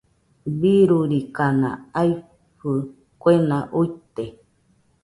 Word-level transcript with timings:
Birurikana 0.59 1.69
aɨfo 2.01 2.69
kuena 3.21 3.57
uite. 3.79 4.23